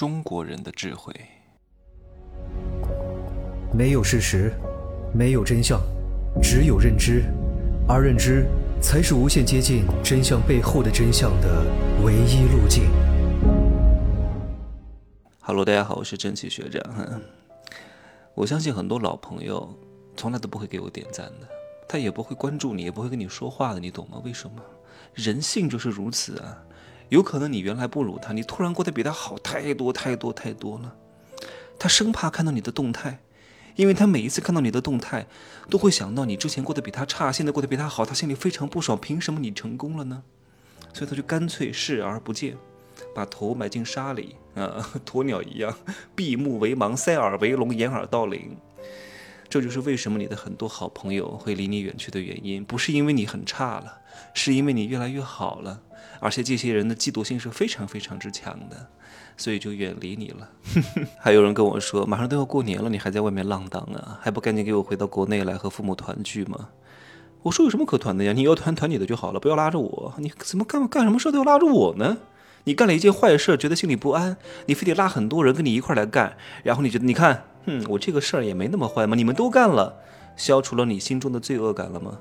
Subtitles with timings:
[0.00, 1.14] 中国人的智慧。
[3.70, 4.50] 没有事实，
[5.12, 5.78] 没有真相，
[6.42, 7.24] 只有认知，
[7.86, 8.46] 而认知
[8.80, 11.66] 才是无限接近真相背后的真相的
[12.02, 12.84] 唯一路径。
[15.40, 16.82] Hello，大家好，我是真气学长。
[18.34, 19.68] 我相信很多老朋友
[20.16, 21.48] 从来都不会给我点赞的，
[21.86, 24.18] 他也不会关注你，也不会跟你说话的，你懂吗？
[24.24, 24.62] 为什么？
[25.12, 26.56] 人性就是如此啊。
[27.10, 30.94] 有可能你原来不如他，你突然过得比他好太多太多太多了。
[31.78, 33.20] 他生怕看到你的动态，
[33.76, 35.26] 因为他每一次看到你的动态，
[35.68, 38.98] 都会想到你之前过得比他差，现在过得比他好，他心里非常不爽。
[38.98, 40.22] 凭什么你成功了呢？
[40.92, 42.56] 所以他就干脆视而不见，
[43.14, 45.76] 把头埋进沙里啊， 鸵鸟一样，
[46.14, 48.56] 闭目为盲，塞耳为聋，掩耳盗铃。
[49.50, 53.98] 这就是为什么你的很多好朋友会离你远去的原因，不是因为你很差了，
[54.32, 55.80] 是因为你越来越好了。
[56.20, 58.88] 而且这些人的嫉妒心是非常非常之强的，
[59.36, 60.48] 所以就远离你了。
[61.18, 64.18] 还有人跟我说，马上都要过年了，你还在外面浪荡啊？
[64.22, 66.68] 还不赶紧给我回到国内来和父母团聚吗？
[67.42, 68.32] 我说有什么可团的呀？
[68.32, 70.14] 你要团团你的就好了，不要拉着我。
[70.18, 72.18] 你怎么干干什么事都要拉着我呢？
[72.64, 79.94] 你干了一件坏事，觉得心里不安，你非得拉很多人跟你一块来干，然后你觉得你看，哼，我这个事儿也没那么坏嘛，你们都干了，
[80.36, 82.18] 消除了你心中的罪恶感了吗？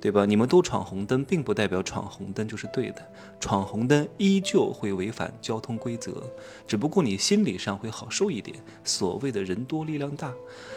[0.00, 0.24] 对吧？
[0.24, 3.04] 你们都闯红灯，并不代表闯红灯就是对的，
[3.40, 6.22] 闯红灯依旧会违反交通规则，
[6.68, 8.56] 只不过你心理上会好受一点。
[8.84, 10.32] 所谓的人多力量大，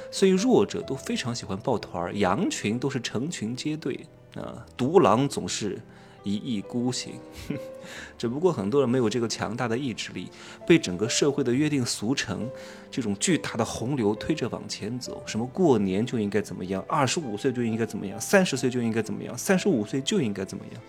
[0.10, 5.80] 所以弱者都非常喜欢抱团，羊群都是成群结队啊，独狼总是。
[6.24, 7.14] 一意孤行，
[8.18, 10.30] 只不过很多人没有这个强大的意志力，
[10.68, 12.48] 被整个社会的约定俗成，
[12.90, 15.24] 这种巨大的洪流推着往前走。
[15.26, 20.82] 什么过年就应该怎么样，二十五岁就应该怎么样，三十岁就应该怎么样，三十五岁就应该怎么样？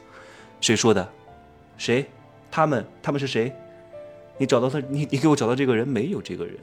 [0.61, 1.09] 谁说的？
[1.79, 2.07] 谁？
[2.51, 2.85] 他们？
[3.03, 3.53] 他们是谁？
[4.39, 4.79] 你找到他？
[4.91, 5.89] 你你给我找到这个人？
[5.89, 6.57] 没有这个人。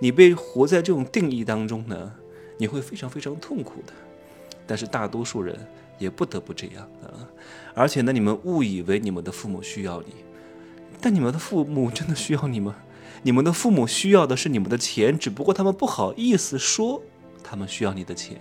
[0.00, 2.12] 你被活在这种定义当中呢，
[2.56, 3.92] 你会非常非常痛苦的。
[4.66, 5.56] 但是大多数人。
[5.98, 7.28] 也不得不这样啊！
[7.74, 10.14] 而且呢，你们误以为你们的父母需要你，
[11.00, 12.76] 但你们的父母真的需要你吗？
[13.22, 17.02] 你们的父母需要的是你们的钱，只不过他们不好意思说
[17.42, 18.40] 他们需要你的钱，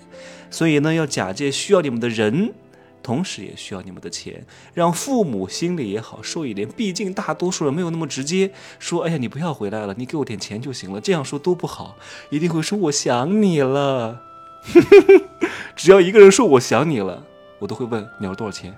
[0.51, 2.53] 所以呢，要假借需要你们的人，
[3.01, 6.67] 同时也需要你们的钱，让父母心里也好受一点。
[6.67, 11.95] 毕竟大多数人没有那么直接说：“哎呀，你不要回来了，你给我点钱就行了。”这样说都不好，
[12.29, 14.21] 一定会说：“我想你了。
[15.75, 17.25] ”只要一个人说“我想你了”。
[17.59, 18.77] 我都会问你要多少钱，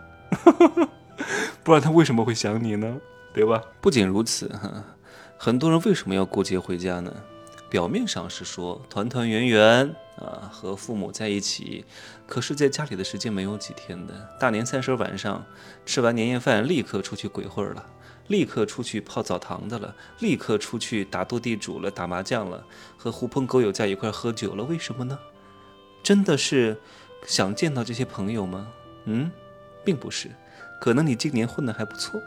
[1.63, 2.97] 不然他为什么会想你呢？
[3.33, 3.61] 对吧？
[3.79, 4.51] 不仅如此，
[5.37, 7.13] 很多人为什么要过节回家呢？
[7.69, 11.85] 表面上是说团团圆圆啊，和父母在一起，
[12.25, 14.27] 可是在家里的时间没有几天的。
[14.39, 15.45] 大年三十晚上
[15.85, 17.85] 吃完年夜饭，立刻出去鬼混了，
[18.27, 22.65] 立刻出去泡澡堂的了，立刻出去打斗地主了，打麻将了，
[22.97, 24.63] 和狐朋狗友在一块喝酒了。
[24.63, 25.19] 为什么呢？
[26.01, 26.77] 真的是。
[27.25, 28.67] 想见到这些朋友吗？
[29.05, 29.29] 嗯，
[29.83, 30.29] 并不是，
[30.79, 32.21] 可能你今年混得还不错，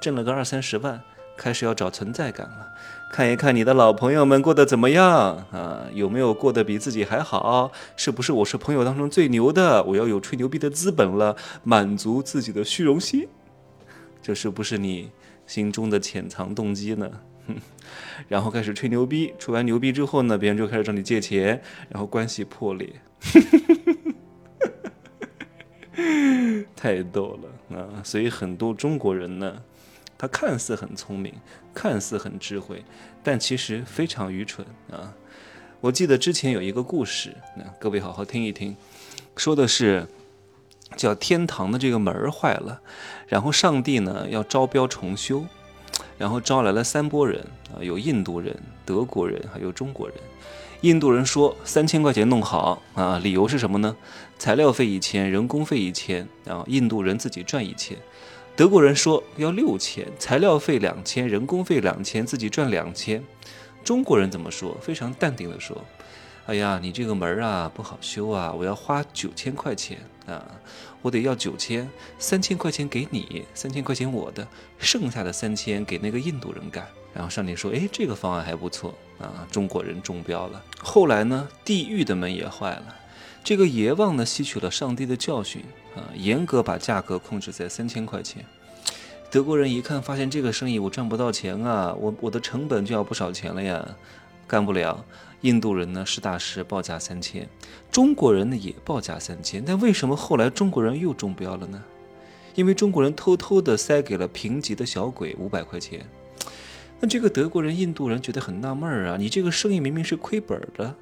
[0.00, 1.00] 挣了个二三十万，
[1.36, 2.68] 开始要找存在感了，
[3.10, 5.08] 看一看你的老朋友们过得怎么样
[5.52, 5.86] 啊？
[5.92, 7.70] 有没有过得比自己还好？
[7.96, 9.82] 是不是我是朋友当中最牛的？
[9.84, 13.28] 我要有吹牛逼的资本了，满足自己的虚荣心，
[14.22, 15.10] 这是不是你
[15.46, 17.10] 心中的潜藏动机呢？
[18.28, 22.88] 然后开始吹牛逼，吹完牛逼之后呢，别人就开始找你借钱，然后关系破裂。
[26.76, 28.02] 太逗了啊！
[28.02, 29.62] 所以很多中国人呢，
[30.16, 31.34] 他看似很聪明，
[31.74, 32.84] 看似很智慧，
[33.22, 35.14] 但其实非常愚蠢啊！
[35.80, 38.76] 我记得之前有一个故事，那各位好好听一听，
[39.36, 40.06] 说的是
[40.96, 42.80] 叫天堂的这个门坏了，
[43.26, 45.46] 然后上帝呢要招标重修，
[46.18, 50.16] 然后招来了三拨人啊，有印度人、德国人，还有中国人。
[50.82, 53.94] 印度人说三千块钱弄好啊，理由是什么呢？
[54.38, 57.98] 材料费一千，人工费一千，啊，印度人自己赚一千。
[58.56, 63.22] 德国人说要六千，材料费两千，人工费两千，自己赚两千。
[63.84, 64.74] 中国人怎么说？
[64.80, 65.76] 非常淡定的说
[66.46, 70.44] ：“哎呀，你这个门啊不好修啊，我要花九千块钱啊，
[71.02, 71.88] 我得要九千，
[72.18, 74.46] 三千块钱给你，三千块钱我的，
[74.78, 82.96] 剩下的三千给那个印度人干。”然后上帝说：“哎，这个方案还不错啊，中国人中标了。”后来呢，地狱的门也坏了。
[83.42, 85.62] 这个阎王呢，吸取了上帝的教训
[85.94, 88.44] 啊，严格把价格控制在三千块钱。
[89.30, 93.88] 德国人一看，发现这个生意我赚不到钱啊，我我的成本就要不少钱了呀，
[94.50, 95.04] 干不了。
[95.42, 97.48] 印度人呢，实打实报价三千，
[97.92, 99.62] 中国人呢也报价三千。
[99.64, 101.80] 但为什么后来中国人又中标了呢？
[102.56, 106.04] 因为中国人偷偷的塞给了评级的小鬼五百块钱。
[106.98, 110.96] 那这个德国人、印度人觉得很纳闷儿啊，你这个生意明明是亏本的，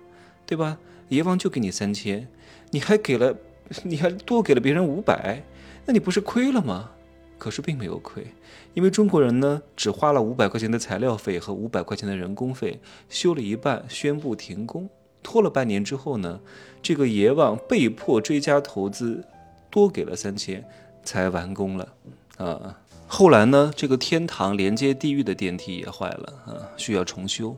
[0.44, 0.76] 对吧？
[1.08, 2.28] 阎王就给你三千，
[2.70, 3.34] 你还给了，
[3.82, 5.42] 你还多给了别人五百，
[5.86, 6.90] 那你不是亏了吗？
[7.38, 8.26] 可是并没有亏，
[8.74, 14.90] 因为中国人呢只花了五百块钱的材料费和五百块钱的人工费，修了一半，宣布停工，
[15.22, 16.40] 拖了半年之后呢，
[16.82, 19.24] 这个阎王被迫追加投资，
[19.70, 20.64] 多给了三千，
[21.04, 21.94] 才完工了，
[22.38, 22.78] 啊。
[23.10, 27.56] 后来呢，这个天堂连接地狱的电梯也坏了啊，需要重修。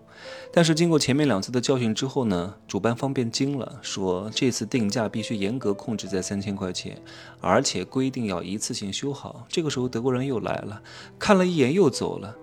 [0.52, 7.02] 但是经过前面两次的教训之后呢，主办方便惊了，说这次定价必须严格控制在三千块钱，
[7.40, 9.44] 而且规定要一次性修好。
[9.48, 10.80] 这个时候德国人又来了，
[11.18, 12.36] 看了一眼又走了。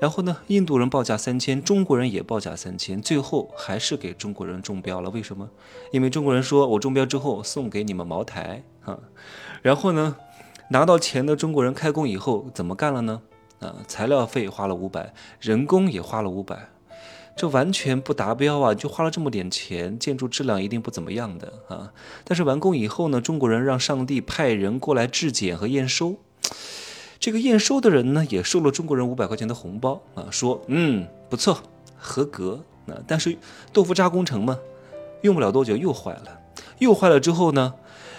[0.00, 5.10] 然后呢，印度人报价三千，中国人也报价三千，最后还是给中国人中标了。
[5.10, 5.50] 为什么？
[5.92, 8.98] 因为中国人说我中标之后送给你们茅台啊。
[9.60, 10.16] 然后呢？
[10.74, 13.22] 拿到钱的中国人开工以后怎么干了呢？
[13.60, 16.68] 啊，材料费花了五百，人工也花了五百，
[17.36, 18.74] 这完全不达标啊！
[18.74, 21.92] 就花了这么点钱，建筑质量一定不怎么样的啊！
[22.24, 26.16] 但是完工以后呢，中国人让上帝派人过来质检和验收，
[27.20, 31.56] 这个验收的人呢也收了中国人五百块钱的红包啊，说嗯不错，
[31.96, 32.64] 合格。
[32.88, 33.38] 啊，但是
[33.72, 34.58] 豆腐渣工程嘛，
[35.22, 36.40] 用不了多久又坏了，
[36.80, 37.74] 又坏了之后呢，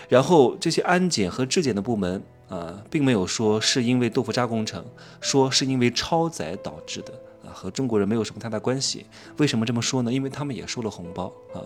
[0.07, 2.23] 然后这些安检和质检的部门。
[2.49, 4.85] 啊，并没有说是因为豆腐渣工程，
[5.19, 7.11] 说是因为超载导致的
[7.43, 9.05] 啊，和中国人没有什么太大关系。
[9.37, 10.13] 为什么这么说呢？
[10.13, 11.61] 因为他们也收了红包啊，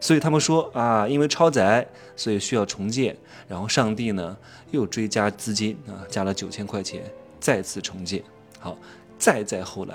[0.00, 1.86] 所以他们说啊，因为超载，
[2.16, 3.16] 所以需要重建。
[3.46, 4.36] 然后上帝呢
[4.72, 7.02] 又追加资金啊，加了九千块钱，
[7.38, 8.22] 再次重建。
[8.58, 8.76] 好，
[9.18, 9.94] 再再后来，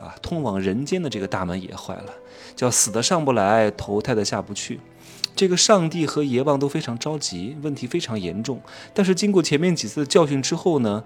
[0.00, 2.14] 啊，通往人间的这个大门也坏了，
[2.56, 4.80] 叫死的上不来，投胎的下不去。
[5.40, 8.60] 这个上帝和阎王都非常着急，问题非常严重。
[8.92, 11.02] 但是经过前面几次的教训之后呢，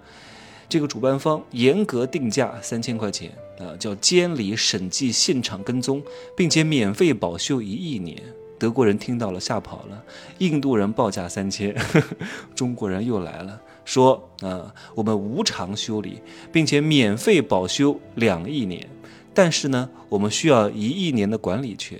[0.68, 6.02] 这个主办方严格定价三千块钱啊，叫监理审计现场跟踪，
[6.36, 8.20] 并且免费保修一亿年。
[8.58, 10.02] 德国人听到了吓跑了，
[10.38, 11.72] 印度人报价三千，
[12.56, 16.18] 中国人又来了，说啊，我们无偿修理，
[16.50, 18.84] 并且免费保修两亿年，
[19.32, 21.96] 但是呢，我们需要一亿年的管理权。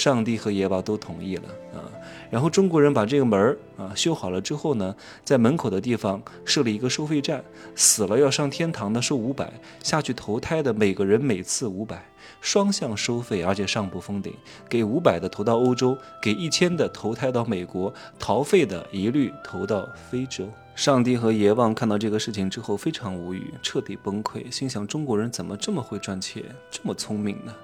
[0.00, 1.42] 上帝和耶娃都同意了
[1.74, 1.84] 啊，
[2.30, 7.44] 然后中国人把这个门儿啊修好了之后呢，在门口的地方设了一个收费站，
[7.76, 9.52] 死了要上天堂的收五百，
[9.82, 12.02] 下去投胎的每个人每次五百，
[12.40, 14.32] 双向收费，而且上不封顶，
[14.70, 20.48] 给五百的投到欧洲，给一千的投胎到美国，逃费的一律投到非洲。
[20.80, 27.54] 上帝和阎王看到这个事情之后非常无语，彻底崩溃，心想中国人怎么这么会赚钱，这么聪明呢？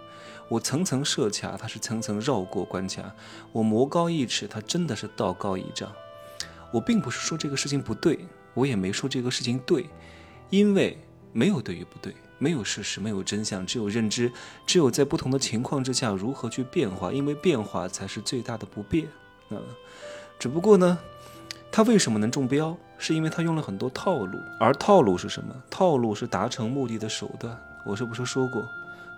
[0.51, 3.05] 我层层设卡，他是层层绕过关卡；
[3.53, 5.91] 我魔高一尺，他真的是道高一丈。
[6.71, 8.19] 我并不是说这个事情不对，
[8.53, 9.87] 我也没说这个事情对，
[10.51, 10.99] 因为
[11.33, 14.31] 没有对与不对，没有事实，没有真相，只有认知，
[14.67, 19.09] 只有在不同的情况之下如何去变化，因为变化才是最大的不变。
[19.49, 19.63] 嗯，
[20.39, 20.99] 只不过呢，
[21.73, 25.55] 他为什么能中标，是因为他用了很多套路，而套路是什么？
[25.71, 27.57] 套路是达成目的的手段。
[27.85, 28.67] 我是不是说过？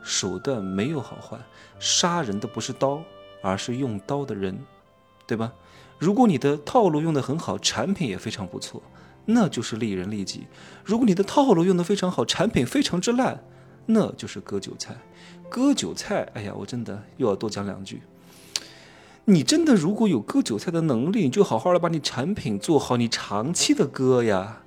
[0.03, 1.39] 手段没有好坏，
[1.79, 3.03] 杀人的不是刀，
[3.43, 4.59] 而是用刀的人，
[5.27, 5.53] 对吧？
[5.99, 8.81] 如果你的套路用得很好，产品也非常不错，
[9.25, 10.43] 那就是利人利己；
[10.85, 13.43] 如果你的套路用得非常好，产品非常之烂，
[13.87, 14.97] 那就是割韭菜。
[15.49, 18.03] 割韭菜，哎呀，我真的又要多讲两句。
[19.31, 24.63] 你真的如果有割韭菜的能力，你就好好的把你产品做好，你长期的割呀。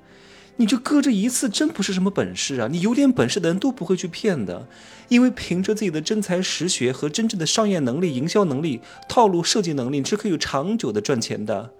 [0.58, 2.68] 你就割这一次，真不是什么本事啊！
[2.70, 4.68] 你有点本事的人都不会去骗的，
[5.08, 11.72] 因为凭着自己的真才实学和真正的商业能力、营销能力、套路设计能力，你是可以长久的赚钱的。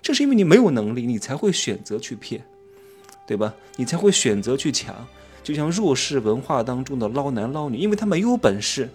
[0.00, 2.44] 正是因为你没有能力，你才会选择去骗，
[3.26, 3.52] 对吧？
[3.74, 4.94] 你才会选择去抢。
[5.42, 8.88] 就像弱势文化当中的捞男捞女，因为他没有本事，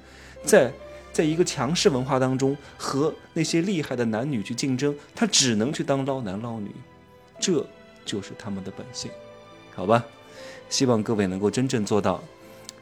[0.45, 0.71] 在
[1.13, 6.71] 在一个强势文化当中和那些厉害的男女去竞争，他只能去当捞男捞女，
[7.39, 7.65] 这
[8.03, 9.11] 就是他们的本性。
[9.75, 10.03] 好吧，
[10.69, 12.21] 希望各位能够真正做到，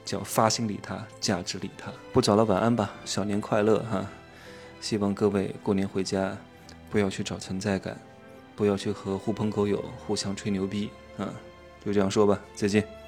[0.05, 1.91] 叫发心利他，价值利他。
[2.13, 4.09] 不早了，晚安吧，小年快乐哈！
[4.79, 6.35] 希望各位过年回家，
[6.89, 7.99] 不要去找存在感，
[8.55, 11.29] 不要去和狐朋狗友互相吹牛逼啊！
[11.85, 13.00] 就这样说吧，再见。